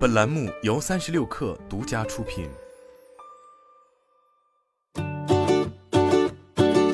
[0.00, 2.48] 本栏目由三十六氪独家出品。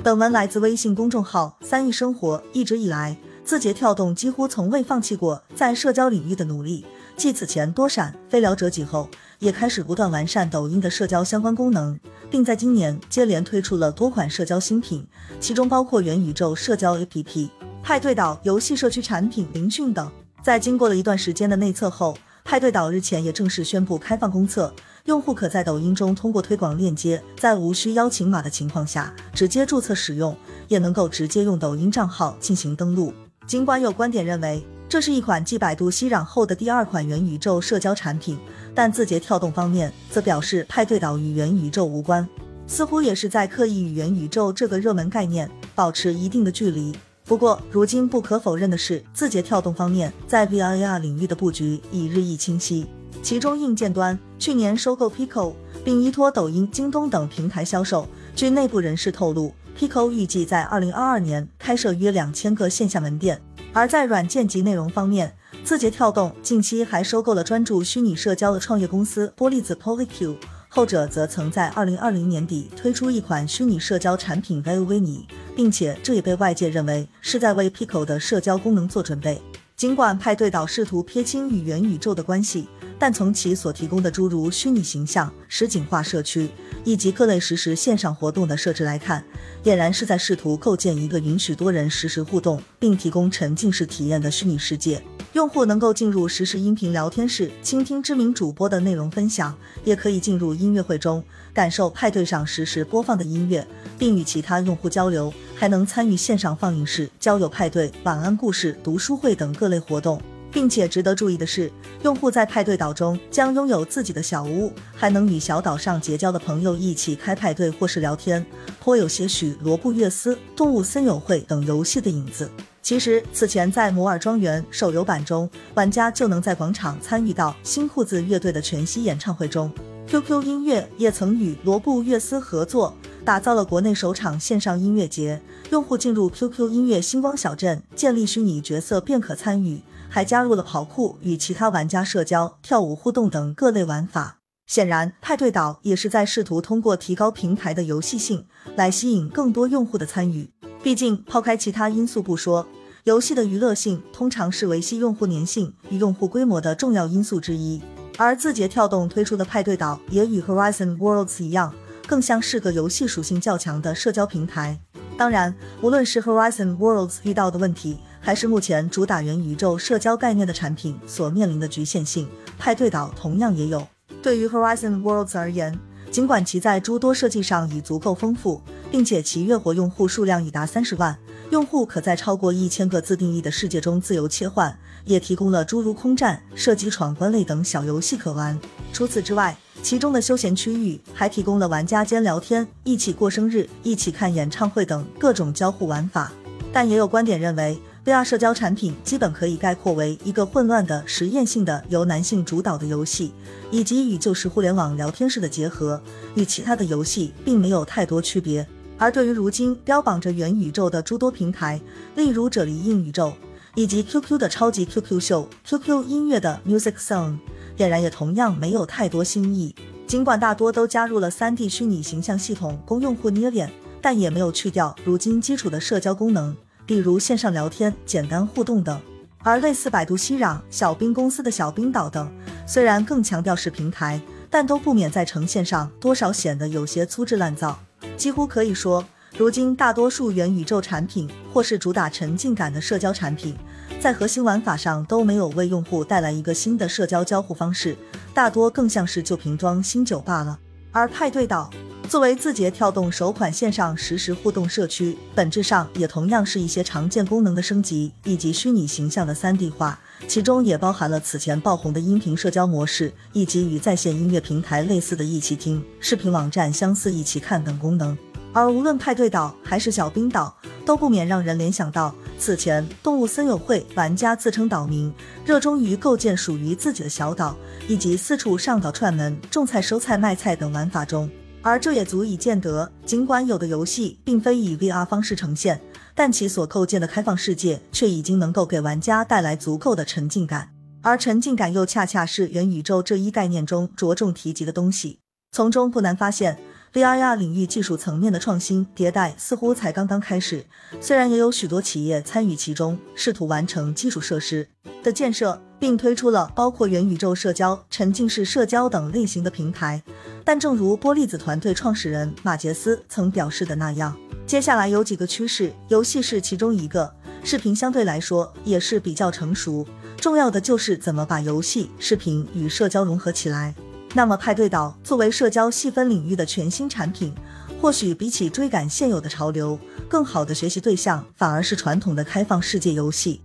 [0.03, 2.43] 本文来自微信公众号“三亿生活”。
[2.53, 6.85] 一直以来，字节跳动几乎从未放弃过在社交领域的努力。
[7.17, 11.97] 继此前多闪、飞聊折戟后，也开始不断完善抖音的社交相关功能，
[12.29, 15.07] 并在今年接连推出了多款社交新品，
[15.39, 17.51] 其中包括元宇宙社交 APP、
[17.85, 20.11] 派对岛游戏社区产品、聆讯等。
[20.43, 22.17] 在经过了一段时间的内测后，
[22.47, 24.73] 派对岛日前也正式宣布开放公测，
[25.07, 30.35] 用户可在抖音中通过推广链接，在无需邀请码的情况下直接注册使用，
[30.69, 33.13] 也能够直接用抖音账号进行登录。
[33.49, 38.39] 尽管有观点认为这是一款继百度息壤后的第二款元宇宙社交产品，
[38.77, 42.27] 但字节跳动方面则表示派对岛与元宇宙无关，
[42.69, 46.95] 似乎也是在刻意与元宇宙这个热门概念保持一定的距离。
[47.27, 52.87] 不过，如今不可否认的是，字节跳动方面在 VR AR 领域的布局已日益清晰。
[53.21, 55.53] 其中，硬件端去年收购 Pico，
[55.85, 58.07] 并依托抖音、京东等平台销售。
[58.37, 63.43] 据内部人士透露，Pico 预计在2022年开设约两千个线下门店。
[63.73, 70.37] 而在软件及内容方面，字节跳动近期还收购了专注虚拟社交的创业公司玻璃子 Polycube。
[70.69, 75.25] 后者则曾在二零二零年底推出一款虚拟社交产品 VoVini，
[75.57, 79.43] 并且这也被外界认为是在为 Pico 的社交功能做准备。
[79.75, 82.67] 尽管派对岛试图撇清与元宇宙的关系，
[82.99, 86.49] 但从其所提供的诸如虚拟形象、实景化社区
[86.83, 89.23] 以及各类实时线上活动的设置来看，
[89.65, 95.03] 俨然是在试图构建一个允许多人实时互动并提供沉浸式体验的虚拟世界。
[95.35, 99.55] 用户能够进入实时音频聊天室，倾听知名主播的内容分享，
[99.85, 103.67] 也可以进入音乐会中，感受派对上实时播放的音乐，
[103.99, 110.21] 并与其他用户交流，还能参与线上放映室、交友派对、晚安故事、读书会等各类活动。
[110.53, 111.71] 并且值得注意的是，
[112.03, 118.45] 用户在派对岛中将拥有自己的小屋，还能与小岛上结交的朋友一起开派对或是聊天，
[118.81, 122.51] 颇有些许《罗布约斯》《动物森友会》等游戏的影子。
[122.81, 129.71] 其实，此前在《摩尔庄园》手游版中，玩家就能在广场参与到新裤子乐队的全息演唱会中。
[130.09, 135.43] QQ 音乐也曾与罗布乐斯合作，打造了国内首场线上音乐节。
[135.71, 144.39] 用户进入 QQ 音乐星光小镇，建立虚拟角色便可参与，还加入了跑酷、与其他玩家社交、跳舞互动等各类玩法。
[144.69, 148.47] 显然，派对岛也是在试图通过提高平台的游戏性，
[148.77, 150.51] 来吸引更多用户的参与。
[150.83, 152.67] 毕竟，抛开其他因素不说，
[153.03, 157.83] 游戏的娱乐性通常是维系用户粘性与用户规模的重要因素之一。
[158.17, 161.75] 而字节跳动推出的派对岛也与 Horizon Worlds 一样，
[162.07, 164.81] 更像是个游戏属性较强的社交平台。
[165.17, 172.29] 当然，无论是 Horizon Worlds 遇到的问题，还是目前主打元宇宙社交概念的产品所面临的局限性，
[172.59, 173.87] 派对岛同样也有。
[174.23, 175.79] 对于 Horizon Worlds 而言，
[176.11, 178.61] 尽管其在诸多设计上已足够丰富，
[178.91, 181.17] 并且其月活用户数量已达三十万，
[181.51, 188.59] 用户可在超过一千个自定义的世界中自由切换，也提供了诸如空战、射击闯关类等小游戏可玩。
[188.93, 196.33] 除此之外，其中的休闲区域还提供了玩家间聊天、一起过生日、一起看演唱会等各种交互玩法。
[196.73, 197.81] 但也有观点认为。
[198.05, 203.33] VR 社交产品基本可以概括为一个混乱的实验性的由男性主导的游戏，
[203.71, 206.01] 以及与旧式互联网聊天室的结合，
[206.35, 208.67] 与其他的游戏并没有太多区别。
[208.99, 211.81] 而对于如今标榜着元宇宙的诸多平台，
[212.17, 213.33] 例如啫喱硬宇宙，
[213.77, 217.39] 以及 QQ 的超级 QQ 秀、QQ 音乐的 Music Zone，
[217.77, 219.75] 俨然也同样没有太多新意。
[220.07, 223.71] 尽管大多都加入了 3D 虚拟形象系统供用户捏脸，
[224.01, 226.57] 但也没有去掉如今基础的社交功能。
[226.87, 229.01] 比如线上聊天、简单互动等，
[229.39, 232.31] 而类似百度熙壤、小冰公司的小冰岛等，
[232.65, 237.77] 虽然更强调是平台，但都不免在呈现上多少显得有些粗制滥造。
[238.17, 239.05] 几乎可以说，
[239.37, 243.57] 如今大多数元宇宙产品或是主打沉浸感的社交产品，
[244.01, 247.97] 在核心玩法上都没有为用户带来一个新的社交交互方式，
[248.33, 250.59] 大多更像是旧瓶装新酒罢了。
[250.93, 251.71] 而派对岛。
[252.09, 259.99] 作为字节跳动首款线上实时互动社区，本质上也同样是一些常见功能的升级以及虚拟形象的三 D 化，
[260.29, 268.17] 其中也包含了此前爆红的音频社交模式，以及与在线音乐平台类似的一起听、视频网站相似一起看等功能。
[268.53, 275.13] 而无论派对岛还是小冰岛，都不免让人联想到此前动物森友会玩家自称岛民，
[275.45, 277.57] 热衷于构建属于自己的小岛，
[277.89, 281.29] 以及四处上岛串门、种菜、收菜、卖菜等玩法中。
[281.63, 285.81] 而这也足以见得，尽管有的游戏并非以 VR 方式呈现，
[286.15, 290.71] 但其所构建的开放世界却已经能够给玩家带来足够的沉浸感。
[291.03, 295.19] 而沉浸感又恰恰是元宇宙这一概念中着重提及的东西。
[295.53, 296.59] 从中不难发现
[296.97, 300.65] ，VR 领域技术层面的创新迭代似乎才刚刚开始。
[300.99, 304.67] 虽然也有许多企业参与其中，试图完成基础设施
[305.03, 310.03] 的建设，并推出了包括元宇宙社交、沉浸式社交等类型的平台，
[310.43, 314.17] 但正如波粒子团队创始人马杰斯曾表示的那样，
[314.47, 317.13] 接下来有几个趋势，游戏是其中一个，
[317.45, 319.87] 视频相对来说也是比较成熟。
[320.19, 323.75] 重要的就是怎么把游戏、视频与社交融合起来。
[324.17, 327.35] 那么，派对岛作为社交细分领域的全新产品，
[327.79, 329.79] 或许比起追赶现有的潮流，
[330.09, 333.43] 更好的学习对象反而是传统的开放世界游戏。